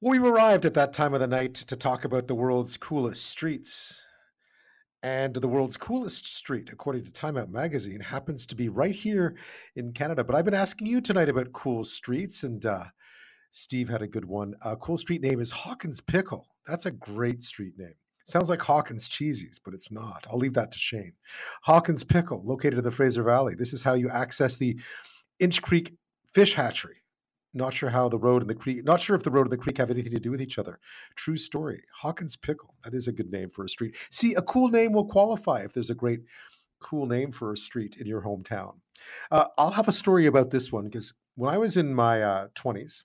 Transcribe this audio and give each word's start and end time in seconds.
We've 0.00 0.22
arrived 0.22 0.64
at 0.64 0.74
that 0.74 0.92
time 0.92 1.12
of 1.12 1.18
the 1.18 1.26
night 1.26 1.54
to 1.54 1.74
talk 1.74 2.04
about 2.04 2.28
the 2.28 2.34
world's 2.36 2.76
coolest 2.76 3.26
streets. 3.26 4.00
And 5.02 5.34
the 5.34 5.48
world's 5.48 5.76
coolest 5.76 6.32
street, 6.36 6.70
according 6.72 7.02
to 7.02 7.12
Time 7.12 7.36
Out 7.36 7.50
magazine, 7.50 7.98
happens 7.98 8.46
to 8.46 8.54
be 8.54 8.68
right 8.68 8.94
here 8.94 9.34
in 9.74 9.92
Canada. 9.92 10.22
But 10.22 10.36
I've 10.36 10.44
been 10.44 10.54
asking 10.54 10.86
you 10.86 11.00
tonight 11.00 11.28
about 11.28 11.52
cool 11.52 11.82
streets, 11.82 12.44
and 12.44 12.64
uh, 12.64 12.84
Steve 13.50 13.88
had 13.88 14.00
a 14.00 14.06
good 14.06 14.24
one. 14.24 14.54
A 14.64 14.76
cool 14.76 14.98
street 14.98 15.20
name 15.20 15.40
is 15.40 15.50
Hawkins 15.50 16.00
Pickle. 16.00 16.46
That's 16.64 16.86
a 16.86 16.92
great 16.92 17.42
street 17.42 17.74
name. 17.76 17.94
Sounds 18.24 18.50
like 18.50 18.62
Hawkins 18.62 19.08
Cheezies, 19.08 19.58
but 19.64 19.74
it's 19.74 19.90
not. 19.90 20.28
I'll 20.30 20.38
leave 20.38 20.54
that 20.54 20.70
to 20.70 20.78
Shane. 20.78 21.14
Hawkins 21.62 22.04
Pickle, 22.04 22.44
located 22.46 22.78
in 22.78 22.84
the 22.84 22.92
Fraser 22.92 23.24
Valley. 23.24 23.56
This 23.56 23.72
is 23.72 23.82
how 23.82 23.94
you 23.94 24.08
access 24.10 24.54
the 24.54 24.78
Inch 25.40 25.60
Creek 25.60 25.96
Fish 26.32 26.54
Hatchery 26.54 27.02
not 27.54 27.74
sure 27.74 27.90
how 27.90 28.08
the 28.08 28.18
road 28.18 28.42
and 28.42 28.50
the 28.50 28.54
creek, 28.54 28.84
not 28.84 29.00
sure 29.00 29.16
if 29.16 29.22
the 29.22 29.30
road 29.30 29.42
and 29.42 29.52
the 29.52 29.56
creek 29.56 29.78
have 29.78 29.90
anything 29.90 30.12
to 30.12 30.20
do 30.20 30.30
with 30.30 30.42
each 30.42 30.58
other. 30.58 30.78
True 31.16 31.36
story. 31.36 31.82
Hawkins 32.00 32.36
Pickle. 32.36 32.74
That 32.84 32.94
is 32.94 33.08
a 33.08 33.12
good 33.12 33.30
name 33.30 33.48
for 33.48 33.64
a 33.64 33.68
street. 33.68 33.96
See, 34.10 34.34
a 34.34 34.42
cool 34.42 34.68
name 34.68 34.92
will 34.92 35.06
qualify 35.06 35.60
if 35.60 35.72
there's 35.72 35.90
a 35.90 35.94
great, 35.94 36.20
cool 36.80 37.06
name 37.06 37.32
for 37.32 37.52
a 37.52 37.56
street 37.56 37.96
in 37.98 38.06
your 38.06 38.22
hometown. 38.22 38.76
Uh, 39.30 39.46
I'll 39.56 39.70
have 39.70 39.88
a 39.88 39.92
story 39.92 40.26
about 40.26 40.50
this 40.50 40.70
one 40.70 40.84
because 40.84 41.14
when 41.36 41.52
I 41.52 41.58
was 41.58 41.76
in 41.76 41.94
my 41.94 42.22
uh, 42.22 42.48
20s, 42.54 43.04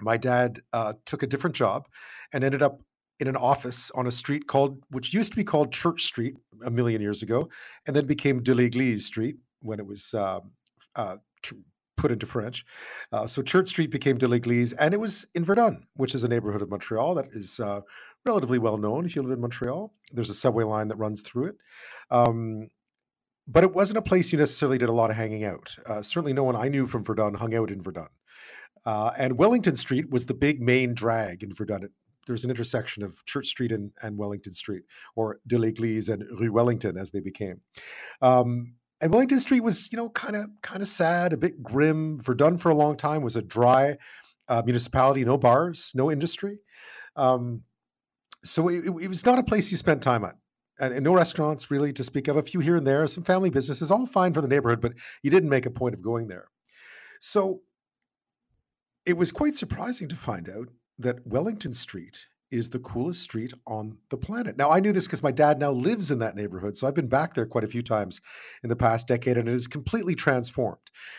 my 0.00 0.16
dad 0.16 0.60
uh, 0.72 0.94
took 1.04 1.22
a 1.22 1.26
different 1.26 1.56
job 1.56 1.86
and 2.32 2.42
ended 2.42 2.62
up 2.62 2.82
in 3.20 3.28
an 3.28 3.36
office 3.36 3.90
on 3.92 4.06
a 4.06 4.10
street 4.10 4.46
called, 4.46 4.82
which 4.90 5.12
used 5.12 5.32
to 5.32 5.36
be 5.36 5.44
called 5.44 5.72
Church 5.72 6.04
Street 6.04 6.36
a 6.64 6.70
million 6.70 7.02
years 7.02 7.22
ago, 7.22 7.50
and 7.86 7.94
then 7.94 8.06
became 8.06 8.42
de 8.42 8.54
l'Église 8.54 9.02
Street 9.02 9.36
when 9.60 9.78
it 9.78 9.86
was 9.86 10.14
um, 10.14 10.52
uh, 10.96 11.16
put 12.00 12.10
into 12.10 12.26
French. 12.26 12.64
Uh, 13.12 13.26
so 13.26 13.42
Church 13.42 13.68
Street 13.68 13.90
became 13.90 14.18
de 14.18 14.26
l'Église, 14.26 14.74
and 14.78 14.94
it 14.94 15.00
was 15.00 15.26
in 15.34 15.44
Verdun, 15.44 15.86
which 15.94 16.14
is 16.14 16.24
a 16.24 16.28
neighborhood 16.28 16.62
of 16.62 16.70
Montreal 16.70 17.14
that 17.16 17.28
is 17.32 17.60
uh, 17.60 17.80
relatively 18.24 18.58
well 18.58 18.78
known 18.78 19.04
if 19.04 19.14
you 19.14 19.22
live 19.22 19.32
in 19.32 19.40
Montreal. 19.40 19.92
There's 20.12 20.30
a 20.30 20.34
subway 20.34 20.64
line 20.64 20.88
that 20.88 20.96
runs 20.96 21.22
through 21.22 21.46
it. 21.46 21.56
Um, 22.10 22.68
but 23.46 23.64
it 23.64 23.74
wasn't 23.74 23.98
a 23.98 24.02
place 24.02 24.32
you 24.32 24.38
necessarily 24.38 24.78
did 24.78 24.88
a 24.88 24.92
lot 24.92 25.10
of 25.10 25.16
hanging 25.16 25.44
out. 25.44 25.76
Uh, 25.86 26.02
certainly, 26.02 26.32
no 26.32 26.44
one 26.44 26.56
I 26.56 26.68
knew 26.68 26.86
from 26.86 27.04
Verdun 27.04 27.34
hung 27.34 27.54
out 27.54 27.70
in 27.70 27.82
Verdun. 27.82 28.08
Uh, 28.86 29.10
and 29.18 29.38
Wellington 29.38 29.76
Street 29.76 30.10
was 30.10 30.26
the 30.26 30.34
big 30.34 30.62
main 30.62 30.94
drag 30.94 31.42
in 31.42 31.52
Verdun. 31.52 31.84
It, 31.84 31.90
there's 32.26 32.44
an 32.44 32.50
intersection 32.50 33.02
of 33.02 33.24
Church 33.24 33.46
Street 33.46 33.72
and, 33.72 33.90
and 34.02 34.16
Wellington 34.16 34.52
Street, 34.52 34.82
or 35.16 35.40
de 35.46 35.58
l'Église 35.58 36.08
and 36.08 36.22
Rue 36.38 36.52
Wellington, 36.52 36.96
as 36.96 37.10
they 37.10 37.20
became. 37.20 37.60
Um, 38.22 38.74
and 39.00 39.12
Wellington 39.12 39.40
Street 39.40 39.62
was, 39.62 39.90
you 39.92 39.96
know, 39.96 40.10
kind 40.10 40.36
of 40.36 40.50
kind 40.62 40.82
of 40.82 40.88
sad, 40.88 41.32
a 41.32 41.36
bit 41.36 41.62
grim. 41.62 42.18
Verdun 42.20 42.58
for 42.58 42.70
a 42.70 42.74
long 42.74 42.96
time 42.96 43.22
was 43.22 43.36
a 43.36 43.42
dry 43.42 43.96
uh, 44.48 44.62
municipality, 44.64 45.24
no 45.24 45.38
bars, 45.38 45.92
no 45.94 46.10
industry. 46.10 46.58
Um, 47.16 47.62
so 48.44 48.68
it, 48.68 48.84
it, 48.86 49.08
was 49.08 49.24
not 49.24 49.38
a 49.38 49.42
place 49.42 49.70
you 49.70 49.76
spent 49.76 50.02
time 50.02 50.24
at. 50.24 50.36
And, 50.78 50.94
and, 50.94 51.04
no 51.04 51.14
restaurants 51.14 51.70
really 51.70 51.92
to 51.92 52.04
speak 52.04 52.26
of. 52.28 52.36
A 52.36 52.42
few 52.42 52.60
here 52.60 52.76
and 52.76 52.86
there, 52.86 53.06
some 53.06 53.24
family 53.24 53.50
businesses, 53.50 53.90
all 53.90 54.06
fine 54.06 54.32
for 54.32 54.40
the 54.40 54.48
neighborhood, 54.48 54.80
but 54.80 54.92
you 55.22 55.30
didn't 55.30 55.50
make 55.50 55.66
a 55.66 55.70
point 55.70 55.94
of 55.94 56.02
going 56.02 56.28
there. 56.28 56.48
So 57.20 57.60
it 59.04 59.16
was 59.16 59.30
quite 59.30 59.54
surprising 59.54 60.08
to 60.08 60.16
find 60.16 60.48
out 60.48 60.68
that 60.98 61.26
Wellington 61.26 61.72
Street 61.72 62.26
is 62.50 62.70
the 62.70 62.78
coolest 62.80 63.22
street 63.22 63.52
on 63.66 63.96
the 64.10 64.16
planet. 64.16 64.56
Now, 64.56 64.70
I 64.70 64.80
knew 64.80 64.92
this 64.92 65.06
because 65.06 65.22
my 65.22 65.30
dad 65.30 65.58
now 65.58 65.70
lives 65.70 66.10
in 66.10 66.18
that 66.18 66.34
neighborhood. 66.34 66.76
So 66.76 66.86
I've 66.86 66.94
been 66.94 67.08
back 67.08 67.34
there 67.34 67.46
quite 67.46 67.64
a 67.64 67.68
few 67.68 67.82
times 67.82 68.20
in 68.62 68.68
the 68.68 68.76
past 68.76 69.06
decade 69.06 69.36
and 69.36 69.48
it 69.48 69.54
is 69.54 69.66
completely 69.66 70.14
transformed. 70.14 70.78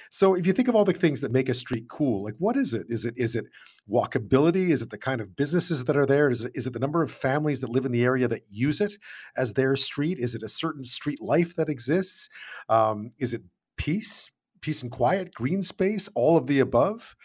So 0.10 0.34
if 0.36 0.46
you 0.46 0.54
think 0.54 0.68
of 0.68 0.76
all 0.76 0.84
the 0.84 0.94
things 0.94 1.22
that 1.22 1.32
make 1.32 1.50
a 1.50 1.54
street 1.54 1.88
cool, 1.88 2.24
like 2.24 2.36
what 2.40 2.58
is 2.58 2.74
it? 2.74 2.88
Is 2.90 3.06
it 3.06 3.14
is 3.18 3.36
it 3.36 3.46
walkability? 3.90 4.70
Is 4.70 4.82
it 4.82 4.90
the 4.90 4.98
kind 4.98 5.22
of 5.22 5.36
businesses 5.36 5.86
that 5.86 5.98
are 5.98 6.06
there? 6.06 6.30
Is 6.30 6.44
it, 6.44 6.52
is 6.54 6.68
it 6.68 6.74
the 6.74 6.80
number 6.80 7.02
of 7.02 7.12
families 7.12 7.62
that 7.62 7.70
live 7.70 7.86
in 7.86 7.92
the 7.92 8.04
area 8.04 8.28
that 8.28 8.42
use 8.50 8.82
it 8.82 8.94
as 9.38 9.54
their 9.54 9.76
street? 9.76 10.20
Is 10.20 10.36
it 10.36 10.44
a 10.44 10.50
certain 10.50 10.84
street 10.84 11.22
life 11.22 11.56
that 11.56 11.70
exists? 11.70 12.30
Um, 12.70 13.12
is 13.20 13.34
it 13.34 13.42
peace, 13.78 14.32
peace 14.62 14.82
and 14.82 14.92
quiet, 14.92 15.34
green 15.34 15.64
space, 15.64 16.10
all 16.16 16.38
of 16.38 16.48
the 16.48 16.60
above? 16.60 17.16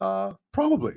Uh, 0.00 0.34
probably. 0.52 0.94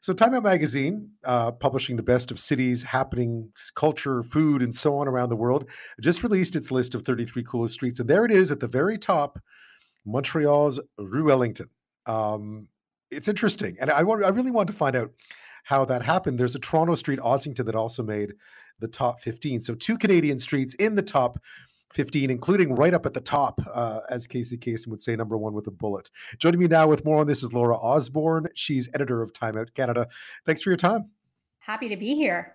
So, 0.00 0.12
Time 0.12 0.34
Out 0.34 0.42
Magazine, 0.42 1.10
uh, 1.24 1.52
publishing 1.52 1.96
the 1.96 2.02
best 2.02 2.30
of 2.30 2.38
cities, 2.38 2.82
happenings, 2.82 3.72
culture, 3.74 4.22
food, 4.22 4.62
and 4.62 4.74
so 4.74 4.98
on 4.98 5.08
around 5.08 5.28
the 5.28 5.36
world, 5.36 5.68
just 6.00 6.22
released 6.22 6.56
its 6.56 6.70
list 6.70 6.94
of 6.94 7.02
33 7.02 7.42
coolest 7.42 7.74
streets. 7.74 8.00
And 8.00 8.08
there 8.08 8.24
it 8.24 8.30
is 8.30 8.50
at 8.50 8.60
the 8.60 8.68
very 8.68 8.98
top 8.98 9.38
Montreal's 10.06 10.80
Rue 10.98 11.24
Wellington. 11.24 11.68
Um, 12.06 12.68
it's 13.10 13.28
interesting. 13.28 13.76
And 13.80 13.90
I, 13.90 13.98
I 13.98 14.28
really 14.28 14.50
want 14.50 14.68
to 14.68 14.72
find 14.72 14.96
out 14.96 15.10
how 15.64 15.84
that 15.84 16.02
happened. 16.02 16.38
There's 16.38 16.54
a 16.54 16.60
Toronto 16.60 16.94
street, 16.94 17.18
Ossington, 17.18 17.66
that 17.66 17.74
also 17.74 18.02
made 18.02 18.34
the 18.80 18.88
top 18.88 19.20
15. 19.20 19.60
So, 19.60 19.74
two 19.74 19.98
Canadian 19.98 20.38
streets 20.38 20.74
in 20.74 20.94
the 20.94 21.02
top 21.02 21.36
15, 21.92 22.30
including 22.30 22.74
right 22.74 22.94
up 22.94 23.06
at 23.06 23.14
the 23.14 23.20
top, 23.20 23.60
uh, 23.72 24.00
as 24.10 24.26
Casey 24.26 24.58
Kasem 24.58 24.88
would 24.88 25.00
say, 25.00 25.16
number 25.16 25.36
one 25.38 25.52
with 25.52 25.66
a 25.66 25.70
bullet. 25.70 26.10
Joining 26.38 26.60
me 26.60 26.66
now 26.66 26.86
with 26.86 27.04
more 27.04 27.18
on 27.18 27.26
this 27.26 27.42
is 27.42 27.52
Laura 27.52 27.76
Osborne. 27.76 28.48
She's 28.54 28.88
editor 28.94 29.22
of 29.22 29.32
Time 29.32 29.56
Out 29.56 29.72
Canada. 29.74 30.06
Thanks 30.46 30.62
for 30.62 30.70
your 30.70 30.76
time. 30.76 31.10
Happy 31.60 31.88
to 31.88 31.96
be 31.96 32.14
here. 32.14 32.54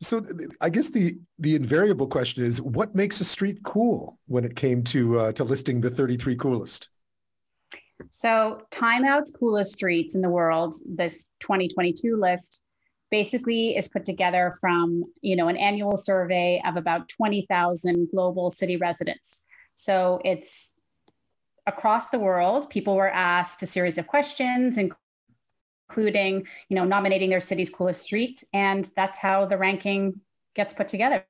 So 0.00 0.20
I 0.60 0.68
guess 0.68 0.88
the 0.88 1.14
the 1.38 1.54
invariable 1.54 2.08
question 2.08 2.44
is, 2.44 2.60
what 2.60 2.92
makes 2.92 3.20
a 3.20 3.24
street 3.24 3.62
cool 3.62 4.18
when 4.26 4.44
it 4.44 4.56
came 4.56 4.82
to 4.84 5.20
uh, 5.20 5.32
to 5.32 5.44
listing 5.44 5.80
the 5.80 5.90
33 5.90 6.34
coolest? 6.34 6.88
So 8.10 8.62
Time 8.70 9.04
Out's 9.04 9.30
coolest 9.30 9.72
streets 9.72 10.16
in 10.16 10.20
the 10.20 10.28
world, 10.28 10.74
this 10.84 11.30
2022 11.38 12.16
list 12.16 12.62
basically 13.12 13.76
is 13.76 13.86
put 13.86 14.04
together 14.04 14.54
from 14.60 15.04
you 15.20 15.36
know 15.36 15.46
an 15.46 15.56
annual 15.56 15.96
survey 15.96 16.60
of 16.66 16.76
about 16.76 17.08
20,000 17.10 18.08
global 18.10 18.50
city 18.50 18.76
residents. 18.76 19.42
So 19.76 20.20
it's 20.24 20.72
across 21.66 22.08
the 22.08 22.18
world. 22.18 22.70
People 22.70 22.96
were 22.96 23.10
asked 23.10 23.62
a 23.62 23.66
series 23.66 23.98
of 23.98 24.08
questions, 24.08 24.78
including 24.78 26.46
you 26.68 26.74
know 26.74 26.84
nominating 26.84 27.30
their 27.30 27.40
city's 27.40 27.70
coolest 27.70 28.02
streets, 28.02 28.42
and 28.52 28.90
that's 28.96 29.18
how 29.18 29.46
the 29.46 29.58
ranking 29.58 30.20
gets 30.56 30.72
put 30.72 30.88
together. 30.88 31.24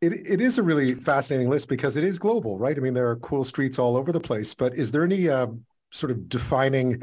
It, 0.00 0.12
it 0.26 0.40
is 0.40 0.56
a 0.56 0.62
really 0.62 0.94
fascinating 0.94 1.50
list 1.50 1.68
because 1.68 1.96
it 1.96 2.04
is 2.04 2.18
global, 2.18 2.58
right? 2.58 2.76
I 2.76 2.80
mean, 2.80 2.94
there 2.94 3.10
are 3.10 3.16
cool 3.16 3.44
streets 3.44 3.78
all 3.78 3.96
over 3.96 4.12
the 4.12 4.20
place, 4.20 4.54
but 4.54 4.74
is 4.74 4.90
there 4.90 5.04
any 5.04 5.28
uh, 5.28 5.48
sort 5.90 6.10
of 6.10 6.28
defining 6.30 7.02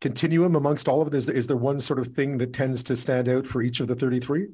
continuum 0.00 0.56
amongst 0.56 0.88
all 0.88 1.02
of 1.02 1.08
it? 1.08 1.14
Is 1.14 1.26
there, 1.26 1.36
is 1.36 1.46
there 1.46 1.56
one 1.56 1.80
sort 1.80 1.98
of 1.98 2.08
thing 2.08 2.38
that 2.38 2.52
tends 2.52 2.82
to 2.84 2.96
stand 2.96 3.28
out 3.28 3.46
for 3.46 3.62
each 3.62 3.80
of 3.80 3.88
the 3.88 3.94
33? 3.94 4.48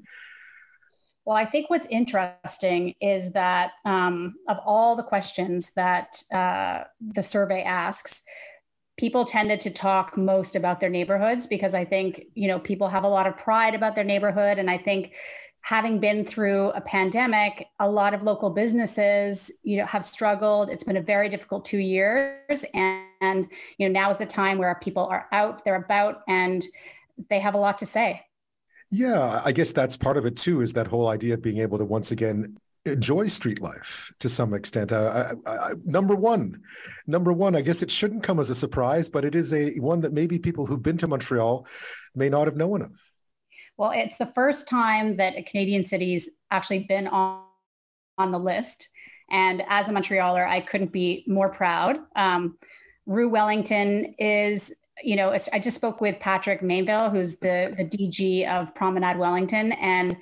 Well, 1.24 1.36
I 1.36 1.46
think 1.46 1.70
what's 1.70 1.86
interesting 1.90 2.94
is 3.00 3.32
that 3.32 3.72
um, 3.84 4.34
of 4.48 4.58
all 4.64 4.94
the 4.94 5.02
questions 5.02 5.72
that 5.74 6.22
uh, 6.32 6.84
the 7.00 7.22
survey 7.22 7.62
asks, 7.62 8.22
people 8.98 9.24
tended 9.24 9.60
to 9.62 9.70
talk 9.70 10.16
most 10.16 10.54
about 10.54 10.80
their 10.80 10.90
neighborhoods 10.90 11.46
because 11.46 11.74
I 11.74 11.84
think 11.84 12.22
you 12.34 12.46
know 12.46 12.58
people 12.58 12.88
have 12.88 13.04
a 13.04 13.08
lot 13.08 13.26
of 13.26 13.36
pride 13.36 13.74
about 13.74 13.94
their 13.94 14.04
neighborhood, 14.04 14.58
and 14.58 14.70
I 14.70 14.78
think 14.78 15.12
having 15.64 15.98
been 15.98 16.26
through 16.26 16.68
a 16.72 16.80
pandemic, 16.82 17.68
a 17.80 17.88
lot 17.88 18.12
of 18.12 18.22
local 18.22 18.50
businesses, 18.50 19.50
you 19.62 19.78
know, 19.78 19.86
have 19.86 20.04
struggled. 20.04 20.68
It's 20.68 20.84
been 20.84 20.98
a 20.98 21.02
very 21.02 21.30
difficult 21.30 21.64
two 21.64 21.78
years, 21.78 22.66
and, 22.74 23.06
and 23.22 23.48
you 23.78 23.88
know 23.88 23.92
now 23.92 24.10
is 24.10 24.18
the 24.18 24.26
time 24.26 24.58
where 24.58 24.74
people 24.82 25.06
are 25.06 25.26
out, 25.32 25.64
they're 25.64 25.82
about, 25.82 26.20
and 26.28 26.62
they 27.30 27.40
have 27.40 27.54
a 27.54 27.58
lot 27.58 27.78
to 27.78 27.86
say. 27.86 28.20
Yeah, 28.90 29.40
I 29.42 29.52
guess 29.52 29.72
that's 29.72 29.96
part 29.96 30.18
of 30.18 30.26
it 30.26 30.36
too. 30.36 30.60
Is 30.60 30.74
that 30.74 30.86
whole 30.86 31.08
idea 31.08 31.32
of 31.32 31.42
being 31.42 31.58
able 31.58 31.78
to 31.78 31.84
once 31.86 32.10
again 32.10 32.58
enjoy 32.84 33.26
street 33.28 33.62
life 33.62 34.12
to 34.20 34.28
some 34.28 34.52
extent. 34.52 34.92
Uh, 34.92 35.32
I, 35.46 35.50
I, 35.50 35.72
number 35.86 36.14
one, 36.14 36.60
number 37.06 37.32
one, 37.32 37.56
I 37.56 37.62
guess 37.62 37.80
it 37.80 37.90
shouldn't 37.90 38.22
come 38.22 38.38
as 38.38 38.50
a 38.50 38.54
surprise, 38.54 39.08
but 39.08 39.24
it 39.24 39.34
is 39.34 39.54
a 39.54 39.78
one 39.78 40.00
that 40.00 40.12
maybe 40.12 40.38
people 40.38 40.66
who've 40.66 40.82
been 40.82 40.98
to 40.98 41.08
Montreal 41.08 41.66
may 42.14 42.28
not 42.28 42.46
have 42.46 42.56
known 42.56 42.82
of. 42.82 43.13
Well, 43.76 43.92
it's 43.94 44.18
the 44.18 44.30
first 44.34 44.68
time 44.68 45.16
that 45.16 45.36
a 45.36 45.42
Canadian 45.42 45.84
city's 45.84 46.28
actually 46.50 46.80
been 46.80 47.06
on, 47.08 47.42
on 48.18 48.30
the 48.30 48.38
list. 48.38 48.88
And 49.30 49.62
as 49.68 49.88
a 49.88 49.92
Montrealer, 49.92 50.46
I 50.46 50.60
couldn't 50.60 50.92
be 50.92 51.24
more 51.26 51.48
proud. 51.48 51.98
Um, 52.14 52.58
Rue 53.06 53.28
Wellington 53.28 54.14
is, 54.18 54.72
you 55.02 55.16
know, 55.16 55.36
I 55.52 55.58
just 55.58 55.76
spoke 55.76 56.00
with 56.00 56.20
Patrick 56.20 56.60
Mainville, 56.60 57.10
who's 57.10 57.36
the, 57.36 57.74
the 57.76 57.84
DG 57.84 58.48
of 58.48 58.74
Promenade 58.74 59.18
Wellington. 59.18 59.72
And 59.72 60.16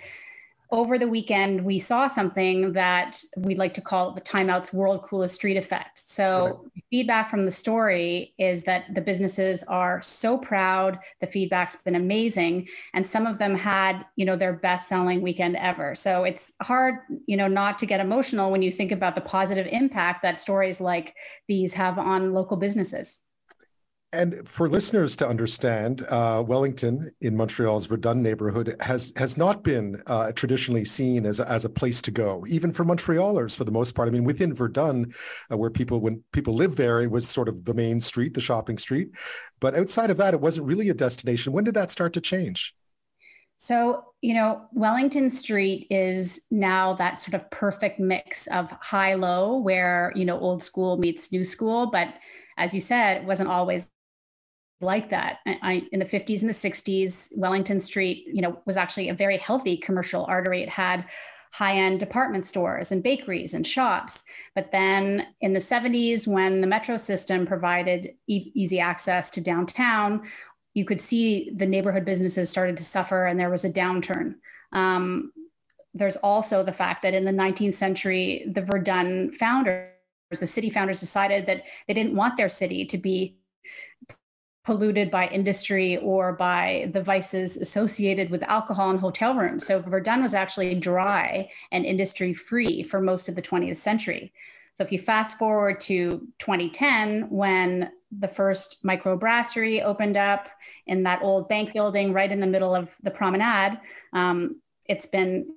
over 0.71 0.99
the 0.99 1.09
weekend, 1.09 1.63
we 1.63 1.79
saw 1.79 2.07
something 2.07 2.73
that 2.73 3.23
we'd 3.37 3.59
like 3.59 3.75
to 3.75 3.83
call 3.83 4.13
the 4.13 4.21
Timeout's 4.23 4.73
World 4.73 5.03
Coolest 5.03 5.35
Street 5.35 5.57
Effect. 5.57 5.99
So. 5.99 6.71
Feedback 6.93 7.31
from 7.31 7.47
the 7.47 7.51
story 7.51 8.35
is 8.39 8.65
that 8.65 8.95
the 8.95 9.01
businesses 9.01 9.63
are 9.63 10.03
so 10.03 10.37
proud. 10.37 10.99
The 11.23 11.27
feedback's 11.27 11.75
been 11.75 11.95
amazing, 11.95 12.69
and 12.93 13.07
some 13.07 13.27
of 13.27 13.39
them 13.39 13.55
had, 13.55 14.05
you 14.17 14.27
know, 14.27 14.37
their 14.37 14.53
best-selling 14.53 15.23
weekend 15.23 15.57
ever. 15.57 15.95
So 15.95 16.25
it's 16.25 16.53
hard, 16.61 16.97
you 17.27 17.39
know, 17.39 17.49
not 17.49 17.79
to 17.79 17.87
get 17.87 18.01
emotional 18.01 18.51
when 18.51 18.61
you 18.61 18.71
think 18.71 18.93
about 18.93 19.15
the 19.15 19.23
positive 19.23 19.67
impact 19.73 20.21
that 20.21 20.39
stories 20.39 20.83
like 20.83 21.15
these 21.49 21.73
have 21.73 21.99
on 21.99 22.35
local 22.35 22.59
businesses. 22.59 23.21
And 24.15 24.47
for 24.47 24.69
listeners 24.69 25.17
to 25.17 25.27
understand, 25.27 26.05
uh, 26.11 26.45
Wellington 26.47 27.11
in 27.23 27.35
Montreal's 27.35 27.87
Verdun 27.87 28.21
neighborhood 28.21 28.77
has 28.81 29.11
has 29.17 29.39
not 29.39 29.65
been 29.65 30.03
uh, 30.07 30.33
traditionally 30.33 30.85
seen 30.85 31.25
as 31.25 31.41
a, 31.41 31.49
as 31.49 31.65
a 31.65 31.71
place 31.71 32.03
to 32.03 32.11
go, 32.11 32.45
even 32.47 32.75
for 32.75 32.85
Montrealers 32.85 33.57
for 33.57 33.65
the 33.65 33.73
most 33.73 33.95
part. 33.95 34.09
I 34.09 34.11
mean, 34.11 34.25
within 34.25 34.53
Verdun, 34.53 35.15
uh, 35.51 35.57
where 35.57 35.71
people 35.71 36.01
when 36.01 36.23
people 36.33 36.53
live 36.53 36.77
there, 36.77 37.01
it 37.01 37.11
was 37.11 37.27
sort 37.27 37.49
of 37.49 37.65
the 37.65 37.73
main 37.73 38.01
street, 38.01 38.35
the 38.35 38.43
shopping 38.43 38.77
street. 38.77 39.13
But 39.61 39.75
outside 39.75 40.11
of 40.11 40.19
that, 40.19 40.35
it 40.35 40.41
wasn't 40.43 40.67
really 40.67 40.91
a 40.91 40.95
destination. 40.95 41.55
When 41.55 41.65
did 41.65 41.75
that 41.75 41.91
start 41.91 42.13
to 42.13 42.21
change? 42.21 42.75
So, 43.57 44.05
you 44.21 44.35
know, 44.35 44.67
Wellington 44.73 45.31
Street 45.31 45.87
is 45.89 46.43
now 46.51 46.95
that 46.97 47.23
sort 47.23 47.35
of 47.35 47.51
perfect 47.51 47.99
mix 47.99 48.47
of 48.49 48.71
high 48.83 49.15
low, 49.15 49.57
where, 49.57 50.13
you 50.15 50.27
know, 50.27 50.39
old 50.39 50.63
school 50.63 50.99
meets 50.99 51.33
new 51.33 51.45
school. 51.45 51.87
But 51.87 52.13
as 52.59 52.75
you 52.75 52.83
said, 52.83 53.17
it 53.19 53.25
wasn't 53.25 53.49
always 53.49 53.89
like 54.83 55.09
that. 55.11 55.39
I, 55.47 55.87
in 55.93 56.01
the 56.01 56.07
50s 56.07 56.41
and 56.41 56.49
the 56.49 56.55
60s, 56.55 57.31
Wellington 57.37 57.81
Street, 57.81 58.27
you 58.27 58.43
know, 58.43 58.61
was 58.67 58.77
actually 58.77 59.09
a 59.09 59.15
very 59.15 59.39
healthy 59.39 59.77
commercial 59.77 60.25
artery. 60.27 60.63
It 60.63 60.69
had 60.69 61.07
high-end 61.53 62.01
department 62.01 62.47
stores 62.47 62.93
and 62.93 63.03
bakeries 63.03 63.55
and 63.55 63.67
shops. 63.67 64.25
But 64.55 64.73
then 64.73 65.27
in 65.43 65.53
the 65.53 65.59
70s, 65.59 66.27
when 66.27 66.61
the 66.61 66.67
metro 66.67 66.97
system 66.97 67.47
provided 67.47 68.15
e- 68.27 68.51
easy 68.55 68.81
access 68.81 69.31
to 69.33 69.43
downtown, 69.43 70.23
you 70.73 70.87
could 70.87 71.01
see 71.01 71.53
the 71.55 71.67
neighborhood 71.67 72.07
businesses 72.07 72.49
started 72.49 72.79
to 72.79 72.85
suffer 72.85 73.27
and 73.27 73.39
there 73.39 73.51
was 73.51 73.65
a 73.65 73.71
downturn. 73.71 74.37
Um, 74.73 75.31
there's 75.93 76.17
also 76.17 76.63
the 76.63 76.73
fact 76.73 77.03
that 77.03 77.13
in 77.13 77.27
the 77.27 77.31
19th 77.31 77.75
century, 77.75 78.51
the 78.55 78.63
Verdun 78.63 79.33
founders, 79.33 79.91
the 80.41 80.47
city 80.47 80.71
founders 80.71 81.01
decided 81.01 81.45
that 81.45 81.65
they 81.87 81.93
didn't 81.93 82.17
want 82.17 82.39
their 82.39 82.49
city 82.49 82.87
to 82.87 82.97
be 82.97 83.37
polluted 84.65 85.11
by 85.11 85.27
industry 85.29 85.97
or 85.99 86.33
by 86.33 86.89
the 86.93 87.03
vices 87.03 87.57
associated 87.57 88.31
with 88.31 88.43
alcohol 88.45 88.91
and 88.91 89.01
hotel 89.01 89.35
rooms. 89.35 89.67
So 89.67 89.81
Verdun 89.81 90.23
was 90.23 90.35
actually 90.35 90.75
dry 90.77 91.51
and 91.73 91.85
industry 91.85 92.33
free 92.33 92.83
for 92.83 93.01
most 93.01 93.29
of 93.29 93.35
the 93.35 93.43
20th 93.43 93.79
century. 93.79 94.33
So 94.75 94.85
if 94.85 94.93
you 94.93 94.99
fast 94.99 95.37
forward 95.37 95.81
to 95.83 96.27
2010, 96.39 97.29
when 97.29 97.91
the 98.17 98.29
first 98.29 98.83
microbrasserie 98.85 99.83
opened 99.83 100.17
up 100.17 100.49
in 100.87 101.03
that 101.03 101.23
old 101.23 101.49
bank 101.49 101.73
building 101.73 102.13
right 102.13 102.31
in 102.31 102.41
the 102.41 102.47
middle 102.47 102.75
of 102.75 102.97
the 103.03 103.11
promenade, 103.11 103.79
um, 104.13 104.61
it's 104.87 105.07
been, 105.07 105.55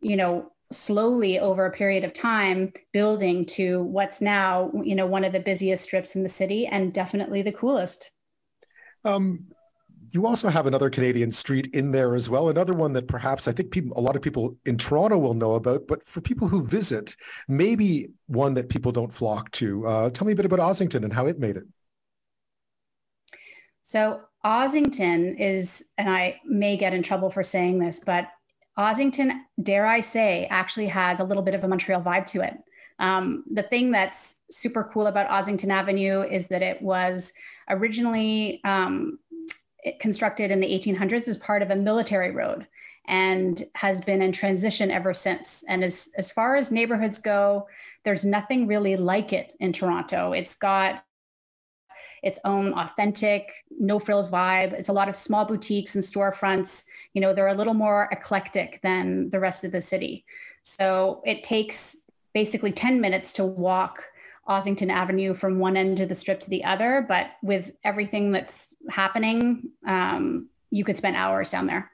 you 0.00 0.16
know, 0.16 0.50
slowly 0.72 1.38
over 1.38 1.66
a 1.66 1.72
period 1.72 2.04
of 2.04 2.14
time 2.14 2.72
building 2.92 3.44
to 3.46 3.82
what's 3.84 4.20
now, 4.20 4.70
you 4.82 4.94
know, 4.94 5.06
one 5.06 5.24
of 5.24 5.32
the 5.32 5.40
busiest 5.40 5.84
strips 5.84 6.16
in 6.16 6.22
the 6.22 6.28
city 6.28 6.66
and 6.66 6.92
definitely 6.92 7.42
the 7.42 7.52
coolest. 7.52 8.10
Um, 9.04 9.46
you 10.10 10.26
also 10.26 10.48
have 10.48 10.66
another 10.66 10.90
Canadian 10.90 11.30
street 11.30 11.74
in 11.74 11.90
there 11.90 12.14
as 12.14 12.28
well, 12.28 12.48
another 12.48 12.72
one 12.72 12.92
that 12.92 13.08
perhaps 13.08 13.48
I 13.48 13.52
think 13.52 13.70
people, 13.70 13.96
a 13.96 14.00
lot 14.00 14.16
of 14.16 14.22
people 14.22 14.56
in 14.66 14.76
Toronto 14.76 15.18
will 15.18 15.34
know 15.34 15.54
about, 15.54 15.86
but 15.86 16.06
for 16.08 16.20
people 16.20 16.46
who 16.48 16.66
visit, 16.66 17.16
maybe 17.48 18.10
one 18.26 18.54
that 18.54 18.68
people 18.68 18.92
don't 18.92 19.12
flock 19.12 19.50
to. 19.52 19.86
Uh, 19.86 20.10
tell 20.10 20.26
me 20.26 20.32
a 20.32 20.36
bit 20.36 20.44
about 20.44 20.60
Ossington 20.60 21.04
and 21.04 21.12
how 21.12 21.26
it 21.26 21.38
made 21.38 21.56
it. 21.56 21.64
So 23.82 24.20
Ossington 24.44 25.38
is, 25.38 25.84
and 25.98 26.08
I 26.08 26.40
may 26.44 26.76
get 26.76 26.94
in 26.94 27.02
trouble 27.02 27.30
for 27.30 27.42
saying 27.42 27.78
this, 27.78 28.00
but 28.00 28.28
Ossington, 28.78 29.40
dare 29.62 29.86
I 29.86 30.00
say, 30.00 30.46
actually 30.50 30.88
has 30.88 31.20
a 31.20 31.24
little 31.24 31.42
bit 31.42 31.54
of 31.54 31.64
a 31.64 31.68
Montreal 31.68 32.02
vibe 32.02 32.26
to 32.26 32.42
it. 32.42 32.54
Um, 32.98 33.44
the 33.52 33.62
thing 33.62 33.90
that's 33.90 34.36
super 34.50 34.88
cool 34.92 35.06
about 35.06 35.28
Ossington 35.28 35.70
Avenue 35.70 36.22
is 36.22 36.48
that 36.48 36.62
it 36.62 36.80
was 36.80 37.32
originally 37.68 38.60
um, 38.64 39.18
constructed 40.00 40.50
in 40.50 40.60
the 40.60 40.66
1800s 40.66 41.28
as 41.28 41.36
part 41.36 41.62
of 41.62 41.70
a 41.70 41.76
military 41.76 42.30
road 42.30 42.66
and 43.06 43.64
has 43.74 44.00
been 44.00 44.22
in 44.22 44.32
transition 44.32 44.90
ever 44.90 45.12
since. 45.12 45.64
And 45.68 45.84
as, 45.84 46.08
as 46.16 46.30
far 46.30 46.56
as 46.56 46.70
neighborhoods 46.70 47.18
go, 47.18 47.68
there's 48.04 48.24
nothing 48.24 48.66
really 48.66 48.96
like 48.96 49.32
it 49.32 49.54
in 49.60 49.72
Toronto. 49.72 50.32
It's 50.32 50.54
got 50.54 51.04
its 52.22 52.38
own 52.44 52.72
authentic, 52.72 53.52
no 53.70 53.98
frills 53.98 54.30
vibe. 54.30 54.72
It's 54.72 54.88
a 54.88 54.92
lot 54.92 55.10
of 55.10 55.16
small 55.16 55.44
boutiques 55.44 55.94
and 55.94 56.02
storefronts. 56.02 56.84
You 57.12 57.20
know, 57.20 57.34
they're 57.34 57.48
a 57.48 57.54
little 57.54 57.74
more 57.74 58.08
eclectic 58.10 58.80
than 58.82 59.28
the 59.28 59.40
rest 59.40 59.64
of 59.64 59.72
the 59.72 59.80
city. 59.80 60.24
So 60.62 61.22
it 61.26 61.42
takes 61.42 61.98
basically 62.32 62.72
10 62.72 63.00
minutes 63.00 63.34
to 63.34 63.44
walk 63.44 64.02
Ossington 64.48 64.90
Avenue 64.90 65.34
from 65.34 65.58
one 65.58 65.76
end 65.76 66.00
of 66.00 66.08
the 66.08 66.14
strip 66.14 66.40
to 66.40 66.50
the 66.50 66.64
other. 66.64 67.04
But 67.06 67.28
with 67.42 67.72
everything 67.84 68.32
that's 68.32 68.74
happening, 68.90 69.70
um, 69.86 70.48
you 70.70 70.84
could 70.84 70.96
spend 70.96 71.16
hours 71.16 71.50
down 71.50 71.66
there. 71.66 71.90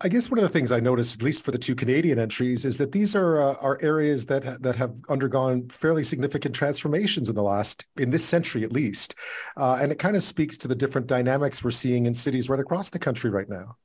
I 0.00 0.08
guess 0.08 0.30
one 0.30 0.38
of 0.38 0.42
the 0.42 0.48
things 0.48 0.72
I 0.72 0.80
noticed, 0.80 1.20
at 1.20 1.22
least 1.22 1.44
for 1.44 1.52
the 1.52 1.58
two 1.58 1.76
Canadian 1.76 2.18
entries, 2.18 2.64
is 2.64 2.76
that 2.78 2.90
these 2.90 3.14
are 3.14 3.40
uh, 3.40 3.54
are 3.60 3.78
areas 3.80 4.26
that 4.26 4.60
that 4.62 4.74
have 4.74 4.92
undergone 5.08 5.68
fairly 5.68 6.02
significant 6.02 6.56
transformations 6.56 7.28
in 7.28 7.36
the 7.36 7.42
last 7.42 7.86
in 7.96 8.10
this 8.10 8.24
century 8.24 8.64
at 8.64 8.72
least, 8.72 9.14
uh, 9.56 9.78
and 9.80 9.92
it 9.92 10.00
kind 10.00 10.16
of 10.16 10.24
speaks 10.24 10.58
to 10.58 10.68
the 10.68 10.74
different 10.74 11.06
dynamics 11.06 11.62
we're 11.62 11.70
seeing 11.70 12.06
in 12.06 12.14
cities 12.14 12.48
right 12.48 12.58
across 12.58 12.90
the 12.90 12.98
country 12.98 13.30
right 13.30 13.48
now. 13.48 13.76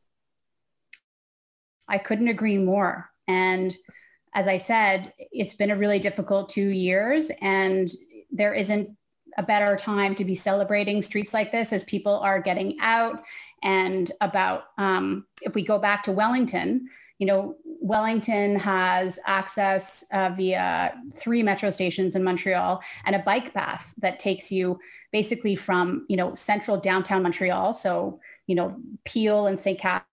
I 1.87 1.99
couldn't 1.99 2.29
agree 2.29 2.57
more, 2.57 3.11
and 3.27 3.77
as 4.33 4.47
I 4.47 4.57
said, 4.57 5.13
it's 5.17 5.53
been 5.53 5.71
a 5.71 5.77
really 5.77 5.99
difficult 5.99 6.49
two 6.49 6.69
years, 6.69 7.31
and 7.41 7.91
there 8.31 8.53
isn't 8.53 8.89
a 9.37 9.43
better 9.43 9.75
time 9.75 10.15
to 10.15 10.25
be 10.25 10.35
celebrating 10.35 11.01
streets 11.01 11.33
like 11.33 11.51
this 11.51 11.71
as 11.71 11.83
people 11.83 12.19
are 12.19 12.41
getting 12.41 12.77
out 12.81 13.23
and 13.63 14.11
about 14.21 14.65
um, 14.77 15.25
if 15.41 15.53
we 15.53 15.63
go 15.63 15.79
back 15.79 16.03
to 16.03 16.11
Wellington, 16.11 16.89
you 17.19 17.27
know, 17.27 17.55
Wellington 17.63 18.55
has 18.57 19.19
access 19.25 20.03
uh, 20.11 20.29
via 20.35 20.93
three 21.13 21.43
metro 21.43 21.69
stations 21.69 22.15
in 22.15 22.23
Montreal 22.23 22.81
and 23.05 23.15
a 23.15 23.19
bike 23.19 23.53
path 23.53 23.93
that 23.99 24.19
takes 24.19 24.51
you 24.51 24.79
basically 25.11 25.55
from, 25.55 26.05
you 26.09 26.17
know, 26.17 26.33
central 26.33 26.77
downtown 26.77 27.21
Montreal. 27.23 27.73
So, 27.73 28.19
you 28.47 28.55
know, 28.55 28.75
Peel 29.05 29.47
and 29.47 29.59
St. 29.59 29.79
Catherine 29.79 30.05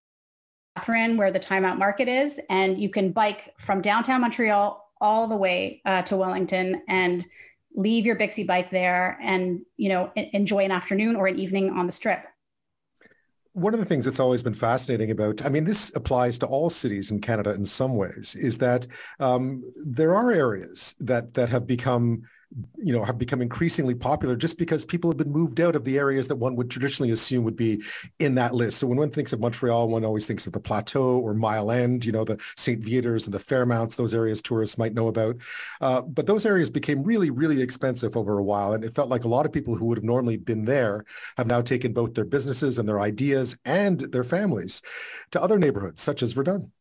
Catherine, 0.79 1.17
where 1.17 1.33
the 1.33 1.41
Time 1.41 1.65
Out 1.65 1.77
Market 1.77 2.07
is, 2.09 2.41
and 2.49 2.81
you 2.81 2.89
can 2.89 3.11
bike 3.11 3.53
from 3.59 3.81
downtown 3.81 4.21
Montreal 4.21 4.85
all 5.01 5.27
the 5.27 5.37
way 5.37 5.83
uh, 5.85 6.03
to 6.03 6.17
Wellington 6.17 6.83
and 6.89 7.27
leave 7.75 8.07
your 8.07 8.17
Bixi 8.17 8.47
bike 8.47 8.71
there 8.71 9.19
and 9.21 9.61
you 9.77 9.89
know 9.89 10.13
enjoy 10.15 10.65
an 10.65 10.71
afternoon 10.71 11.17
or 11.17 11.27
an 11.27 11.39
evening 11.39 11.71
on 11.71 11.87
the 11.87 11.93
strip. 11.93 12.21
One 13.55 13.75
of 13.75 13.81
the 13.81 13.87
things 13.87 14.05
that's 14.05 14.21
always 14.21 14.41
been 14.41 14.55
fascinating 14.55 15.11
about, 15.11 15.45
I 15.45 15.49
mean, 15.49 15.65
this 15.65 15.91
applies 15.97 16.39
to 16.39 16.47
all 16.47 16.71
cities 16.71 17.11
in 17.11 17.21
Canada 17.21 17.51
in 17.51 17.65
some 17.65 17.97
ways, 17.97 18.37
is 18.37 18.59
that 18.59 18.87
um, 19.19 19.65
there 19.85 20.15
are 20.15 20.31
areas 20.31 20.95
that 21.01 21.35
that 21.35 21.49
have 21.49 21.67
become 21.67 22.23
you 22.79 22.95
know 22.95 23.05
have 23.05 23.19
become 23.19 23.43
increasingly 23.43 23.95
popular 23.95 24.35
just 24.35 24.57
because 24.57 24.87
people 24.87 25.11
have 25.11 25.19
been 25.19 25.31
moved 25.31 25.61
out 25.61 25.77
of 25.77 25.85
the 25.85 25.99
areas 25.99 26.29
that 26.29 26.37
one 26.37 26.57
would 26.57 26.71
traditionally 26.71 27.13
assume 27.13 27.45
would 27.45 27.57
be 27.57 27.83
in 28.19 28.35
that 28.37 28.55
list. 28.55 28.79
So 28.79 28.87
when 28.87 28.99
one 28.99 29.11
thinks 29.11 29.35
of 29.35 29.41
montreal 29.41 29.89
one 29.89 30.05
always 30.05 30.27
thinks 30.27 30.47
of 30.47 30.55
the 30.55 30.61
plateau 30.61 31.19
or 31.19 31.35
mile 31.35 31.71
end 31.71 32.07
you 32.07 32.13
know 32.13 32.25
the 32.25 32.41
St-Viateurs 32.57 33.27
and 33.27 33.35
the 33.35 33.39
fairmounts 33.39 33.97
those 33.97 34.15
areas 34.15 34.41
tourists 34.41 34.79
might 34.79 34.95
know 34.95 35.09
about. 35.09 35.37
Uh, 35.81 36.01
but 36.01 36.27
those 36.27 36.47
areas 36.47 36.71
became 36.71 37.03
really 37.03 37.31
really 37.31 37.61
expensive 37.61 38.17
over 38.17 38.39
a 38.39 38.45
while 38.45 38.73
and 38.73 38.83
it 38.83 38.95
felt 38.95 39.11
like 39.11 39.25
a 39.25 39.29
lot 39.29 39.45
of 39.45 39.53
people 39.53 39.75
who 39.75 39.85
would 39.85 39.99
have 39.99 40.05
normally 40.05 40.39
been 40.39 40.65
there 40.65 41.05
have 41.37 41.47
now 41.47 41.61
taken 41.61 41.93
both 41.93 42.15
their 42.15 42.25
businesses 42.25 42.79
and 42.79 42.89
their 42.89 43.01
ideas 43.01 43.59
and 43.67 44.01
their 44.01 44.25
families 44.25 44.81
to 45.31 45.43
other 45.43 45.59
neighborhoods 45.59 46.01
such 46.01 46.23
as 46.23 46.33
verdun. 46.33 46.73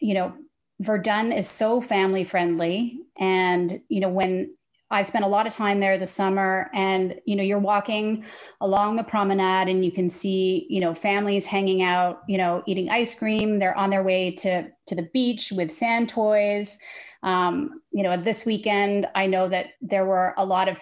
You 0.00 0.14
know 0.14 0.34
Verdun 0.80 1.32
is 1.32 1.48
so 1.48 1.80
family 1.80 2.24
friendly. 2.24 3.00
And, 3.18 3.80
you 3.88 4.00
know, 4.00 4.08
when 4.08 4.54
I've 4.90 5.06
spent 5.06 5.24
a 5.24 5.28
lot 5.28 5.46
of 5.46 5.52
time 5.52 5.80
there 5.80 5.98
this 5.98 6.12
summer 6.12 6.70
and, 6.72 7.16
you 7.24 7.34
know, 7.34 7.42
you're 7.42 7.58
walking 7.58 8.24
along 8.60 8.96
the 8.96 9.02
promenade 9.02 9.68
and 9.68 9.84
you 9.84 9.90
can 9.90 10.08
see, 10.08 10.66
you 10.70 10.80
know, 10.80 10.94
families 10.94 11.44
hanging 11.44 11.82
out, 11.82 12.22
you 12.28 12.38
know, 12.38 12.62
eating 12.66 12.88
ice 12.88 13.14
cream. 13.14 13.58
They're 13.58 13.76
on 13.76 13.90
their 13.90 14.04
way 14.04 14.30
to, 14.32 14.68
to 14.86 14.94
the 14.94 15.08
beach 15.12 15.50
with 15.50 15.72
sand 15.72 16.08
toys. 16.08 16.78
Um, 17.22 17.80
you 17.90 18.04
know, 18.04 18.16
this 18.22 18.44
weekend, 18.44 19.08
I 19.16 19.26
know 19.26 19.48
that 19.48 19.70
there 19.80 20.04
were 20.04 20.34
a 20.36 20.44
lot 20.44 20.68
of 20.68 20.80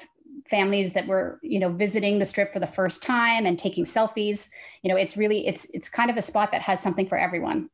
families 0.49 0.93
that 0.93 1.07
were 1.07 1.39
you 1.43 1.59
know 1.59 1.71
visiting 1.71 2.19
the 2.19 2.27
strip 2.27 2.53
for 2.53 2.61
the 2.61 2.67
first 2.67 3.03
time 3.03 3.47
and 3.47 3.59
taking 3.59 3.85
selfies 3.85 4.49
you 4.83 4.91
know 4.91 4.97
it's 4.97 5.17
really 5.17 5.47
it's 5.47 5.67
it's 5.73 5.89
kind 5.89 6.11
of 6.11 6.19
a 6.19 6.23
spot 6.23 6.53
that 6.53 6.61
has 6.61 6.81
something 6.83 7.09
for 7.09 7.17
everyone 7.17 7.71